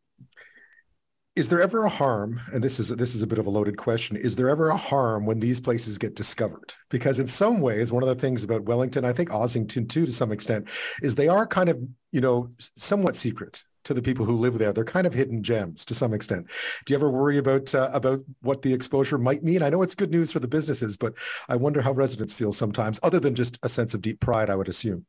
is 1.40 1.48
there 1.48 1.62
ever 1.62 1.86
a 1.86 1.88
harm 1.88 2.38
and 2.52 2.62
this 2.62 2.78
is 2.78 2.90
this 2.90 3.14
is 3.14 3.22
a 3.22 3.26
bit 3.26 3.38
of 3.38 3.46
a 3.46 3.50
loaded 3.50 3.78
question 3.78 4.14
is 4.14 4.36
there 4.36 4.50
ever 4.50 4.68
a 4.68 4.76
harm 4.76 5.24
when 5.24 5.40
these 5.40 5.58
places 5.58 5.96
get 5.96 6.14
discovered 6.14 6.74
because 6.90 7.18
in 7.18 7.26
some 7.26 7.62
ways 7.62 7.90
one 7.90 8.02
of 8.02 8.10
the 8.10 8.14
things 8.14 8.44
about 8.44 8.64
wellington 8.64 9.06
i 9.06 9.12
think 9.12 9.30
ossington 9.30 9.88
too 9.88 10.04
to 10.04 10.12
some 10.12 10.32
extent 10.32 10.68
is 11.02 11.14
they 11.14 11.28
are 11.28 11.46
kind 11.46 11.70
of 11.70 11.80
you 12.12 12.20
know 12.20 12.50
somewhat 12.76 13.16
secret 13.16 13.64
to 13.84 13.94
the 13.94 14.02
people 14.02 14.26
who 14.26 14.36
live 14.36 14.58
there. 14.58 14.74
They're 14.74 14.84
kind 14.84 15.06
of 15.06 15.14
hidden 15.14 15.42
gems 15.42 15.86
to 15.86 15.94
some 15.94 16.12
extent. 16.12 16.46
Do 16.84 16.92
you 16.92 16.98
ever 16.98 17.08
worry 17.08 17.38
about 17.38 17.74
uh, 17.74 17.88
about 17.94 18.20
what 18.42 18.60
the 18.60 18.74
exposure 18.74 19.16
might 19.16 19.42
mean? 19.42 19.62
I 19.62 19.70
know 19.70 19.80
it's 19.80 19.94
good 19.94 20.10
news 20.10 20.30
for 20.30 20.38
the 20.38 20.46
businesses, 20.46 20.98
but 20.98 21.14
I 21.48 21.56
wonder 21.56 21.80
how 21.80 21.92
residents 21.92 22.34
feel 22.34 22.52
sometimes, 22.52 23.00
other 23.02 23.18
than 23.18 23.34
just 23.34 23.58
a 23.62 23.70
sense 23.70 23.94
of 23.94 24.02
deep 24.02 24.20
pride. 24.20 24.50
I 24.50 24.56
would 24.56 24.68
assume. 24.68 25.06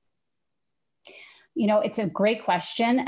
You 1.53 1.67
know, 1.67 1.79
it's 1.79 1.99
a 1.99 2.07
great 2.07 2.45
question. 2.45 3.05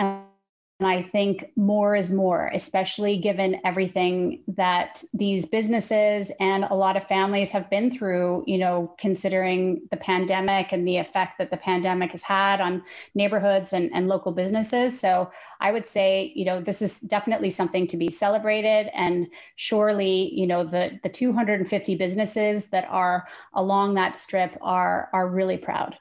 And 0.79 0.87
I 0.87 1.03
think 1.03 1.51
more 1.55 1.95
is 1.95 2.11
more, 2.11 2.51
especially 2.53 3.17
given 3.17 3.61
everything 3.63 4.43
that 4.49 5.03
these 5.13 5.45
businesses 5.45 6.31
and 6.39 6.63
a 6.63 6.73
lot 6.73 6.97
of 6.97 7.07
families 7.07 7.51
have 7.51 7.69
been 7.69 7.91
through, 7.91 8.43
you 8.47 8.57
know, 8.57 8.93
considering 8.97 9.83
the 9.91 9.97
pandemic 9.97 10.71
and 10.71 10.87
the 10.87 10.97
effect 10.97 11.37
that 11.37 11.51
the 11.51 11.57
pandemic 11.57 12.11
has 12.11 12.23
had 12.23 12.59
on 12.59 12.81
neighborhoods 13.13 13.71
and, 13.71 13.91
and 13.93 14.07
local 14.07 14.31
businesses. 14.31 14.99
So 14.99 15.29
I 15.61 15.71
would 15.71 15.85
say, 15.85 16.33
you 16.35 16.43
know, 16.43 16.59
this 16.59 16.81
is 16.81 16.99
definitely 17.01 17.51
something 17.51 17.85
to 17.87 17.95
be 17.95 18.09
celebrated. 18.09 18.89
And 18.95 19.27
surely, 19.55 20.33
you 20.33 20.47
know, 20.47 20.63
the, 20.63 20.99
the 21.03 21.09
250 21.09 21.95
businesses 21.95 22.67
that 22.69 22.87
are 22.89 23.27
along 23.53 23.93
that 23.93 24.17
strip 24.17 24.57
are, 24.59 25.09
are 25.13 25.29
really 25.29 25.57
proud. 25.57 25.97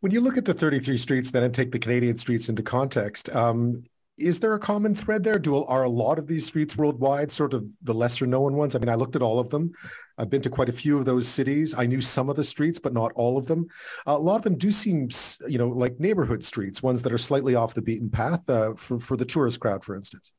When 0.00 0.12
you 0.12 0.20
look 0.20 0.36
at 0.36 0.44
the 0.44 0.54
33 0.54 0.96
streets 0.98 1.30
then 1.30 1.42
and 1.42 1.54
take 1.54 1.72
the 1.72 1.78
Canadian 1.78 2.16
streets 2.16 2.48
into 2.48 2.62
context, 2.62 3.34
um, 3.34 3.82
is 4.18 4.40
there 4.40 4.54
a 4.54 4.58
common 4.58 4.94
thread 4.94 5.22
there? 5.22 5.38
Do 5.38 5.64
are 5.64 5.84
a 5.84 5.88
lot 5.88 6.18
of 6.18 6.26
these 6.26 6.46
streets 6.46 6.76
worldwide 6.76 7.30
sort 7.30 7.52
of 7.52 7.66
the 7.82 7.92
lesser 7.92 8.26
known 8.26 8.54
ones? 8.54 8.74
I 8.74 8.78
mean, 8.78 8.88
I 8.88 8.94
looked 8.94 9.16
at 9.16 9.22
all 9.22 9.38
of 9.38 9.50
them. 9.50 9.72
I've 10.16 10.30
been 10.30 10.40
to 10.42 10.50
quite 10.50 10.70
a 10.70 10.72
few 10.72 10.98
of 10.98 11.04
those 11.04 11.28
cities. 11.28 11.74
I 11.76 11.84
knew 11.84 12.00
some 12.00 12.30
of 12.30 12.36
the 12.36 12.44
streets, 12.44 12.78
but 12.78 12.94
not 12.94 13.12
all 13.14 13.36
of 13.36 13.46
them. 13.46 13.66
Uh, 14.06 14.12
a 14.12 14.18
lot 14.18 14.36
of 14.36 14.42
them 14.42 14.56
do 14.56 14.72
seem, 14.72 15.10
you 15.48 15.58
know, 15.58 15.68
like 15.68 16.00
neighborhood 16.00 16.42
streets, 16.42 16.82
ones 16.82 17.02
that 17.02 17.12
are 17.12 17.18
slightly 17.18 17.54
off 17.54 17.74
the 17.74 17.82
beaten 17.82 18.08
path 18.08 18.48
uh, 18.48 18.72
for 18.74 18.98
for 18.98 19.18
the 19.18 19.24
tourist 19.26 19.60
crowd, 19.60 19.84
for 19.84 19.94
instance. 19.94 20.32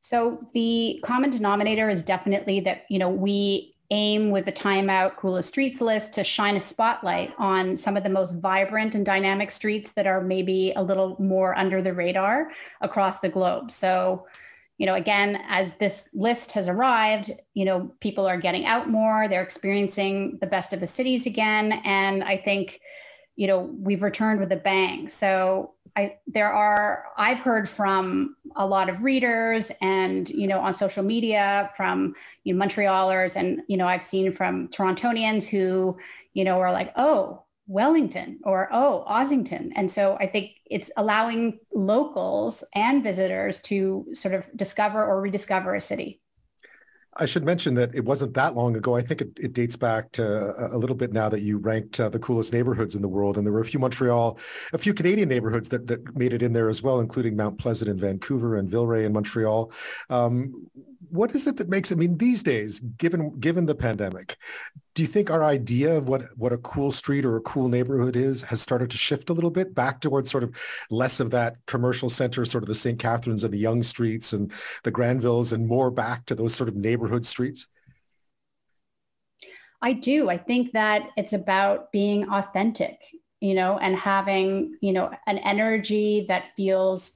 So 0.00 0.40
the 0.52 1.00
common 1.04 1.30
denominator 1.30 1.88
is 1.88 2.02
definitely 2.02 2.58
that 2.60 2.82
you 2.90 2.98
know 2.98 3.08
we 3.08 3.71
aim 3.92 4.30
with 4.30 4.46
the 4.46 4.52
Time 4.52 4.90
Out 4.90 5.16
Coolest 5.16 5.50
Streets 5.50 5.80
list 5.80 6.14
to 6.14 6.24
shine 6.24 6.56
a 6.56 6.60
spotlight 6.60 7.32
on 7.38 7.76
some 7.76 7.96
of 7.96 8.02
the 8.02 8.08
most 8.08 8.32
vibrant 8.36 8.94
and 8.94 9.06
dynamic 9.06 9.50
streets 9.50 9.92
that 9.92 10.06
are 10.06 10.20
maybe 10.20 10.72
a 10.74 10.82
little 10.82 11.16
more 11.20 11.56
under 11.56 11.82
the 11.82 11.92
radar 11.92 12.50
across 12.80 13.20
the 13.20 13.28
globe. 13.28 13.70
So, 13.70 14.26
you 14.78 14.86
know, 14.86 14.94
again, 14.94 15.38
as 15.48 15.74
this 15.74 16.08
list 16.14 16.52
has 16.52 16.66
arrived, 16.68 17.30
you 17.54 17.66
know, 17.66 17.92
people 18.00 18.26
are 18.26 18.40
getting 18.40 18.64
out 18.64 18.88
more, 18.88 19.28
they're 19.28 19.42
experiencing 19.42 20.38
the 20.40 20.46
best 20.46 20.72
of 20.72 20.80
the 20.80 20.86
cities 20.86 21.26
again. 21.26 21.80
And 21.84 22.24
I 22.24 22.38
think, 22.38 22.80
you 23.36 23.46
know, 23.46 23.70
we've 23.78 24.02
returned 24.02 24.40
with 24.40 24.52
a 24.52 24.56
bang. 24.56 25.08
So 25.08 25.74
I 25.96 26.18
there 26.26 26.52
are 26.52 27.06
I've 27.16 27.40
heard 27.40 27.68
from 27.68 28.36
a 28.56 28.66
lot 28.66 28.88
of 28.88 29.02
readers 29.02 29.70
and 29.80 30.28
you 30.28 30.46
know 30.46 30.60
on 30.60 30.74
social 30.74 31.02
media 31.02 31.70
from 31.76 32.14
you 32.44 32.54
know 32.54 32.64
Montrealers 32.64 33.36
and 33.36 33.62
you 33.68 33.76
know 33.76 33.86
I've 33.86 34.02
seen 34.02 34.32
from 34.32 34.68
Torontonians 34.68 35.48
who 35.48 35.98
you 36.32 36.44
know 36.44 36.60
are 36.60 36.72
like 36.72 36.92
oh 36.96 37.42
Wellington 37.66 38.40
or 38.44 38.68
oh 38.72 39.04
Ossington 39.08 39.70
and 39.76 39.90
so 39.90 40.16
I 40.18 40.26
think 40.26 40.52
it's 40.66 40.90
allowing 40.96 41.58
locals 41.74 42.64
and 42.74 43.02
visitors 43.02 43.60
to 43.62 44.06
sort 44.14 44.34
of 44.34 44.46
discover 44.56 45.04
or 45.04 45.20
rediscover 45.20 45.74
a 45.74 45.80
city. 45.80 46.21
I 47.18 47.26
should 47.26 47.44
mention 47.44 47.74
that 47.74 47.94
it 47.94 48.04
wasn't 48.04 48.32
that 48.34 48.54
long 48.54 48.74
ago. 48.74 48.96
I 48.96 49.02
think 49.02 49.20
it, 49.20 49.30
it 49.36 49.52
dates 49.52 49.76
back 49.76 50.12
to 50.12 50.74
a, 50.74 50.78
little 50.78 50.96
bit 50.96 51.12
now 51.12 51.28
that 51.28 51.42
you 51.42 51.58
ranked 51.58 52.00
uh, 52.00 52.08
the 52.08 52.18
coolest 52.18 52.52
neighborhoods 52.54 52.94
in 52.94 53.02
the 53.02 53.08
world, 53.08 53.36
and 53.36 53.46
there 53.46 53.52
were 53.52 53.60
a 53.60 53.64
few 53.64 53.78
Montreal, 53.78 54.38
a 54.72 54.78
few 54.78 54.94
Canadian 54.94 55.28
neighborhoods 55.28 55.68
that 55.68 55.86
that 55.88 56.16
made 56.16 56.32
it 56.32 56.42
in 56.42 56.54
there 56.54 56.70
as 56.70 56.82
well, 56.82 57.00
including 57.00 57.36
Mount 57.36 57.58
Pleasant 57.58 57.90
in 57.90 57.98
Vancouver 57.98 58.56
and 58.56 58.70
Villeray 58.70 59.04
in 59.04 59.12
Montreal. 59.12 59.72
Um, 60.08 60.66
what 61.10 61.34
is 61.34 61.46
it 61.46 61.58
that 61.58 61.68
makes? 61.68 61.92
I 61.92 61.96
mean, 61.96 62.16
these 62.16 62.42
days, 62.42 62.80
given 62.80 63.38
given 63.38 63.66
the 63.66 63.74
pandemic, 63.74 64.38
do 64.94 65.02
you 65.02 65.06
think 65.06 65.30
our 65.30 65.42
idea 65.42 65.96
of 65.96 66.08
what 66.08 66.36
what 66.36 66.52
a 66.52 66.58
cool 66.58 66.92
street 66.92 67.24
or 67.24 67.36
a 67.36 67.40
cool 67.40 67.68
neighborhood 67.68 68.16
is 68.16 68.42
has 68.42 68.60
started 68.60 68.90
to 68.90 68.96
shift 68.96 69.30
a 69.30 69.32
little 69.32 69.50
bit 69.50 69.74
back 69.74 70.00
towards 70.00 70.30
sort 70.30 70.44
of 70.44 70.54
less 70.90 71.20
of 71.20 71.30
that 71.30 71.56
commercial 71.66 72.10
center 72.10 72.44
sort 72.44 72.62
of 72.62 72.68
the 72.68 72.74
St. 72.74 72.98
Catherines 72.98 73.44
and 73.44 73.52
the 73.52 73.58
Yonge 73.58 73.84
streets 73.84 74.32
and 74.32 74.52
the 74.82 74.92
granvilles 74.92 75.52
and 75.52 75.66
more 75.66 75.90
back 75.90 76.26
to 76.26 76.34
those 76.34 76.54
sort 76.54 76.68
of 76.68 76.76
neighborhood 76.76 77.24
streets? 77.24 77.66
I 79.80 79.94
do. 79.94 80.28
I 80.28 80.38
think 80.38 80.72
that 80.72 81.08
it's 81.16 81.32
about 81.32 81.90
being 81.90 82.28
authentic 82.28 83.00
you 83.40 83.54
know 83.54 83.76
and 83.78 83.96
having 83.96 84.76
you 84.80 84.92
know 84.92 85.10
an 85.26 85.38
energy 85.38 86.24
that 86.28 86.50
feels 86.56 87.14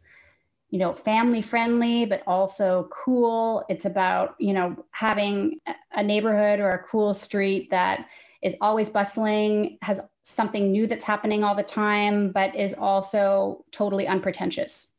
you 0.71 0.79
know 0.79 0.93
family 0.93 1.43
friendly 1.43 2.07
but 2.07 2.23
also 2.27 2.89
cool. 2.93 3.65
It's 3.69 3.85
about 3.85 4.35
you 4.39 4.53
know 4.53 4.77
having 4.91 5.61
a 5.93 6.03
neighborhood 6.03 6.61
or 6.61 6.73
a 6.73 6.83
cool 6.85 7.15
street 7.15 7.71
that 7.71 8.09
is 8.43 8.57
always 8.61 8.89
bustling 8.89 9.79
has 9.83 10.01
something 10.23 10.71
new 10.71 10.87
that's 10.87 11.05
happening 11.05 11.45
all 11.45 11.55
the 11.55 11.63
time 11.63 12.31
but 12.33 12.55
is 12.55 12.75
also 12.75 13.65
totally 13.71 14.07
unpretentious 14.07 14.93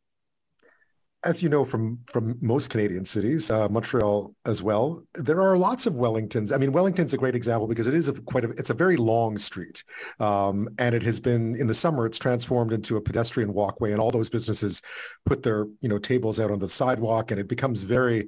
as 1.28 1.44
you 1.44 1.50
know 1.50 1.66
from 1.66 2.00
from 2.10 2.38
most 2.42 2.70
Canadian 2.70 3.04
cities, 3.04 3.52
uh, 3.52 3.68
Montreal 3.68 4.34
as 4.46 4.64
well, 4.64 5.04
there 5.14 5.42
are 5.42 5.58
lots 5.58 5.86
of 5.86 5.94
Wellingtons. 5.94 6.54
I 6.54 6.58
mean, 6.58 6.72
Wellington's 6.72 7.14
a 7.14 7.18
great 7.18 7.36
example 7.36 7.68
because 7.68 7.86
it 7.86 7.94
is 7.94 8.08
a, 8.08 8.14
quite 8.14 8.46
a 8.46 8.50
it's 8.52 8.70
a 8.70 8.74
very 8.74 8.96
long 8.96 9.38
street, 9.38 9.84
um, 10.22 10.70
and 10.80 10.96
it 10.96 11.04
has 11.04 11.20
been 11.20 11.56
in 11.58 11.68
the 11.68 11.74
summer 11.74 12.06
it's 12.06 12.18
transformed 12.18 12.72
into 12.72 12.96
a 12.96 13.02
pedestrian 13.02 13.54
walkway, 13.54 13.92
and 13.92 14.00
all 14.00 14.10
those 14.10 14.30
businesses 14.30 14.82
put 15.26 15.44
their 15.44 15.68
you 15.82 15.90
know 15.90 16.00
tables 16.00 16.40
out 16.40 16.50
on 16.50 16.60
the 16.60 16.70
sidewalk, 16.70 17.30
and 17.32 17.40
it 17.40 17.50
becomes 17.50 17.84
very, 17.84 18.28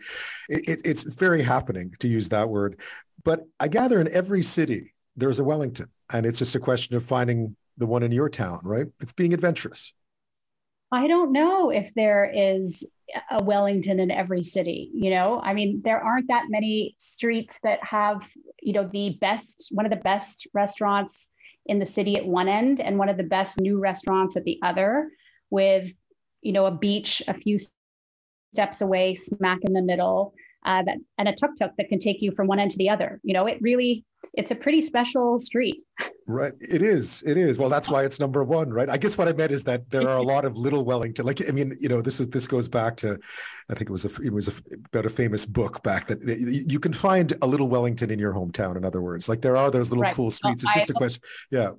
it, 0.50 0.82
it's 0.84 1.04
very 1.04 1.42
happening 1.42 1.94
to 2.00 2.10
use 2.10 2.28
that 2.30 2.50
word. 2.50 2.80
But 3.24 3.46
I 3.62 3.70
gather 3.70 4.02
in 4.02 4.10
every 4.10 4.44
city 4.44 4.94
there's 5.16 5.40
a 5.40 5.44
Wellington, 5.44 5.88
and 6.12 6.26
it's 6.26 6.40
just 6.40 6.56
a 6.56 6.60
question 6.60 6.98
of 6.98 7.04
finding 7.04 7.56
the 7.78 7.88
one 7.88 8.04
in 8.04 8.12
your 8.12 8.30
town, 8.30 8.60
right? 8.64 8.88
It's 9.00 9.14
being 9.14 9.34
adventurous. 9.34 9.94
I 10.92 11.08
don't 11.08 11.32
know 11.32 11.70
if 11.70 11.94
there 11.94 12.32
is 12.34 12.86
a 13.32 13.44
Wellington 13.44 14.00
in 14.00 14.12
every 14.12 14.44
city. 14.44 14.92
You 14.94 15.12
know, 15.12 15.40
I 15.44 15.54
mean, 15.54 15.82
there 15.84 16.00
aren't 16.00 16.28
that 16.28 16.46
many 16.50 16.96
streets 16.98 17.60
that 17.64 17.84
have, 17.84 18.30
you 18.62 18.74
know, 18.74 18.88
the 18.92 19.18
best, 19.22 19.70
one 19.72 19.86
of 19.86 19.92
the 19.92 19.98
best 19.98 20.48
restaurants 20.54 21.30
in 21.66 21.80
the 21.80 21.86
city 21.86 22.18
at 22.18 22.26
one 22.26 22.48
end 22.48 22.80
and 22.80 22.98
one 22.98 23.10
of 23.10 23.18
the 23.18 23.24
best 23.24 23.60
new 23.60 23.80
restaurants 23.80 24.36
at 24.36 24.44
the 24.44 24.60
other, 24.64 25.10
with, 25.50 25.92
you 26.42 26.52
know, 26.52 26.66
a 26.66 26.72
beach 26.72 27.22
a 27.28 27.34
few 27.34 27.58
steps 28.54 28.82
away, 28.82 29.14
smack 29.14 29.60
in 29.64 29.74
the 29.74 29.82
middle, 29.82 30.34
uh, 30.66 30.84
that, 30.84 30.98
and 31.18 31.28
a 31.28 31.34
tuk 31.34 31.56
tuk 31.58 31.72
that 31.78 31.90
can 31.90 32.00
take 32.00 32.22
you 32.22 32.32
from 32.32 32.48
one 32.48 32.60
end 32.60 32.72
to 32.72 32.78
the 32.78 32.90
other. 32.90 33.20
You 33.24 33.34
know, 33.34 33.46
it 33.46 33.58
really, 33.62 34.06
it's 34.34 34.52
a 34.52 34.56
pretty 34.56 34.82
special 34.82 35.40
street. 35.40 35.82
Right. 36.28 36.54
It 36.60 36.82
is. 36.82 37.24
It 37.26 37.38
is. 37.38 37.58
Well, 37.58 37.70
that's 37.70 37.90
why 37.90 38.04
it's 38.04 38.20
number 38.20 38.44
one, 38.44 38.70
right? 38.70 38.90
I 38.90 38.98
guess 38.98 39.18
what 39.18 39.28
I 39.28 39.34
meant 39.34 39.52
is 39.52 39.64
that 39.64 39.90
there 39.90 40.08
are 40.08 40.18
a 40.18 40.22
lot 40.22 40.46
of 40.46 40.56
little 40.56 40.86
Wellington. 40.86 41.26
Like, 41.26 41.48
I 41.48 41.52
mean, 41.52 41.76
you 41.80 41.90
know, 41.90 42.02
this 42.02 42.20
is 42.20 42.28
this 42.28 42.48
goes 42.48 42.68
back 42.68 42.98
to, 42.98 43.18
I 43.70 43.74
think 43.74 43.90
it 43.90 43.94
was 43.94 44.06
a 44.06 44.22
it 44.22 44.32
was 44.32 44.48
a, 44.48 44.52
about 44.86 45.06
a 45.06 45.10
famous 45.10 45.46
book 45.46 45.82
back 45.82 46.08
that 46.08 46.22
you 46.68 46.80
can 46.80 46.94
find 46.94 47.34
a 47.42 47.48
little 47.48 47.68
Wellington 47.68 48.12
in 48.12 48.20
your 48.20 48.34
hometown. 48.34 48.76
In 48.78 48.86
other 48.86 49.02
words, 49.02 49.28
like 49.28 49.42
there 49.42 49.58
are 49.58 49.72
those 49.72 49.90
little 49.90 50.04
right. 50.04 50.14
cool 50.14 50.30
streets. 50.30 50.64
It's 50.64 50.74
just 50.74 50.90
a 50.90 50.94
question. 50.94 51.22
Yeah. 51.50 51.72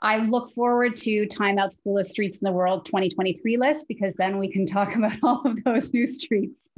I 0.00 0.18
look 0.18 0.50
forward 0.54 0.94
to 0.96 1.26
Time 1.26 1.58
Out's 1.58 1.76
coolest 1.76 2.10
streets 2.10 2.38
in 2.38 2.46
the 2.46 2.52
world 2.52 2.86
2023 2.86 3.56
list 3.56 3.88
because 3.88 4.14
then 4.14 4.38
we 4.38 4.50
can 4.50 4.64
talk 4.64 4.94
about 4.96 5.18
all 5.22 5.42
of 5.44 5.62
those 5.64 5.92
new 5.92 6.06
streets. 6.06 6.70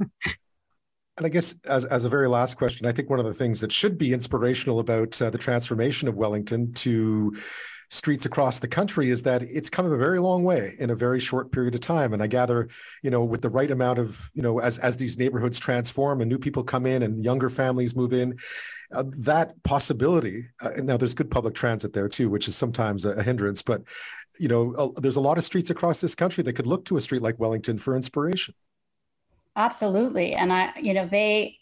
And 1.21 1.27
I 1.27 1.29
guess 1.29 1.53
as, 1.69 1.85
as 1.85 2.03
a 2.03 2.09
very 2.09 2.27
last 2.27 2.55
question, 2.55 2.87
I 2.87 2.91
think 2.91 3.07
one 3.07 3.19
of 3.19 3.25
the 3.27 3.33
things 3.33 3.59
that 3.59 3.71
should 3.71 3.95
be 3.95 4.11
inspirational 4.11 4.79
about 4.79 5.21
uh, 5.21 5.29
the 5.29 5.37
transformation 5.37 6.07
of 6.07 6.15
Wellington 6.15 6.73
to 6.73 7.37
streets 7.91 8.25
across 8.25 8.57
the 8.57 8.67
country 8.67 9.11
is 9.11 9.21
that 9.21 9.43
it's 9.43 9.69
come 9.69 9.85
a 9.85 9.95
very 9.95 10.19
long 10.19 10.43
way 10.43 10.75
in 10.79 10.89
a 10.89 10.95
very 10.95 11.19
short 11.19 11.51
period 11.51 11.75
of 11.75 11.81
time. 11.81 12.13
And 12.15 12.23
I 12.23 12.25
gather, 12.25 12.69
you 13.03 13.11
know, 13.11 13.23
with 13.23 13.43
the 13.43 13.51
right 13.51 13.69
amount 13.69 13.99
of, 13.99 14.31
you 14.33 14.41
know, 14.41 14.57
as 14.61 14.79
as 14.79 14.97
these 14.97 15.19
neighborhoods 15.19 15.59
transform 15.59 16.21
and 16.21 16.29
new 16.29 16.39
people 16.39 16.63
come 16.63 16.87
in 16.87 17.03
and 17.03 17.23
younger 17.23 17.49
families 17.49 17.95
move 17.95 18.13
in, 18.13 18.39
uh, 18.91 19.03
that 19.17 19.61
possibility. 19.61 20.47
Uh, 20.59 20.71
now, 20.77 20.97
there's 20.97 21.13
good 21.13 21.29
public 21.29 21.53
transit 21.53 21.93
there 21.93 22.09
too, 22.09 22.31
which 22.31 22.47
is 22.47 22.55
sometimes 22.55 23.05
a, 23.05 23.11
a 23.11 23.21
hindrance, 23.21 23.61
but 23.61 23.83
you 24.39 24.47
know, 24.47 24.91
there's 24.97 25.17
a 25.17 25.21
lot 25.21 25.37
of 25.37 25.43
streets 25.43 25.69
across 25.69 26.01
this 26.01 26.15
country 26.15 26.43
that 26.45 26.53
could 26.53 26.65
look 26.65 26.83
to 26.85 26.97
a 26.97 27.01
street 27.01 27.21
like 27.21 27.39
Wellington 27.39 27.77
for 27.77 27.95
inspiration. 27.95 28.55
Absolutely. 29.55 30.33
And 30.33 30.51
I, 30.53 30.71
you 30.81 30.93
know, 30.93 31.07
they 31.07 31.57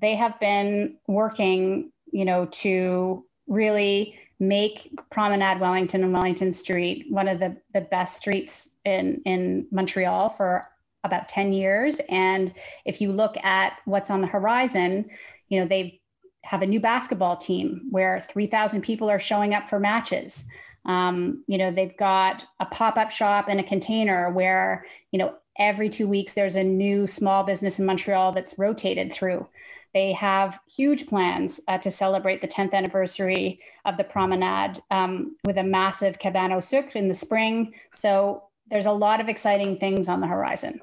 they 0.00 0.16
have 0.16 0.38
been 0.40 0.96
working, 1.06 1.92
you 2.10 2.24
know, 2.24 2.46
to 2.46 3.24
really 3.46 4.18
make 4.40 4.90
Promenade 5.10 5.60
Wellington 5.60 6.02
and 6.02 6.12
Wellington 6.12 6.52
Street 6.52 7.06
one 7.08 7.28
of 7.28 7.38
the, 7.38 7.56
the 7.72 7.82
best 7.82 8.16
streets 8.16 8.70
in, 8.84 9.22
in 9.24 9.68
Montreal 9.70 10.30
for 10.30 10.66
about 11.04 11.28
10 11.28 11.52
years. 11.52 12.00
And 12.08 12.52
if 12.84 13.00
you 13.00 13.12
look 13.12 13.36
at 13.44 13.74
what's 13.84 14.10
on 14.10 14.20
the 14.20 14.26
horizon, 14.26 15.08
you 15.48 15.60
know, 15.60 15.66
they 15.68 16.00
have 16.42 16.62
a 16.62 16.66
new 16.66 16.80
basketball 16.80 17.36
team 17.36 17.82
where 17.90 18.20
3,000 18.20 18.82
people 18.82 19.08
are 19.08 19.20
showing 19.20 19.54
up 19.54 19.68
for 19.68 19.78
matches. 19.78 20.44
Um, 20.86 21.44
you 21.46 21.58
know, 21.58 21.70
they've 21.70 21.96
got 21.96 22.44
a 22.58 22.66
pop 22.66 22.96
up 22.96 23.12
shop 23.12 23.46
and 23.48 23.60
a 23.60 23.64
container 23.64 24.32
where, 24.32 24.84
you 25.12 25.20
know, 25.20 25.36
every 25.58 25.88
two 25.88 26.08
weeks 26.08 26.34
there's 26.34 26.56
a 26.56 26.64
new 26.64 27.06
small 27.06 27.44
business 27.44 27.78
in 27.78 27.86
Montreal 27.86 28.32
that's 28.32 28.58
rotated 28.58 29.12
through. 29.12 29.46
They 29.94 30.12
have 30.12 30.58
huge 30.74 31.06
plans 31.06 31.60
uh, 31.68 31.78
to 31.78 31.90
celebrate 31.90 32.40
the 32.40 32.48
10th 32.48 32.72
anniversary 32.72 33.58
of 33.84 33.98
the 33.98 34.04
promenade 34.04 34.80
um, 34.90 35.36
with 35.44 35.58
a 35.58 35.62
massive 35.62 36.18
cabane 36.18 36.52
au 36.52 36.60
sucre 36.60 36.96
in 36.96 37.08
the 37.08 37.14
spring. 37.14 37.74
So 37.92 38.44
there's 38.68 38.86
a 38.86 38.92
lot 38.92 39.20
of 39.20 39.28
exciting 39.28 39.78
things 39.78 40.08
on 40.08 40.20
the 40.20 40.26
horizon. 40.26 40.80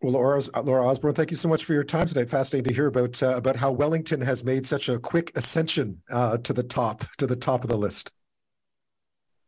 Well, 0.00 0.12
Laura, 0.12 0.40
Laura 0.62 0.86
Osborne, 0.86 1.14
thank 1.14 1.30
you 1.30 1.36
so 1.36 1.48
much 1.48 1.66
for 1.66 1.74
your 1.74 1.84
time 1.84 2.06
today. 2.06 2.24
Fascinating 2.24 2.68
to 2.68 2.74
hear 2.74 2.86
about 2.86 3.22
uh, 3.22 3.36
about 3.36 3.56
how 3.56 3.70
Wellington 3.70 4.22
has 4.22 4.42
made 4.42 4.64
such 4.64 4.88
a 4.88 4.98
quick 4.98 5.30
ascension 5.36 6.00
uh, 6.10 6.38
to 6.38 6.54
the 6.54 6.62
top 6.62 7.04
to 7.18 7.26
the 7.26 7.36
top 7.36 7.64
of 7.64 7.68
the 7.68 7.76
list. 7.76 8.10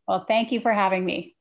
Well, 0.06 0.26
thank 0.28 0.52
you 0.52 0.60
for 0.60 0.72
having 0.72 1.06
me. 1.06 1.36